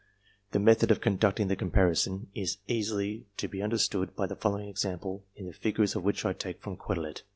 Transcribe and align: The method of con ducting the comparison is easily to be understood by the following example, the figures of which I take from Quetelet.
The 0.51 0.57
method 0.57 0.89
of 0.89 0.99
con 0.99 1.19
ducting 1.19 1.47
the 1.47 1.55
comparison 1.55 2.31
is 2.33 2.57
easily 2.67 3.27
to 3.37 3.47
be 3.47 3.61
understood 3.61 4.15
by 4.15 4.25
the 4.25 4.35
following 4.35 4.67
example, 4.67 5.25
the 5.37 5.53
figures 5.53 5.95
of 5.95 6.01
which 6.01 6.25
I 6.25 6.33
take 6.33 6.59
from 6.59 6.75
Quetelet. 6.75 7.21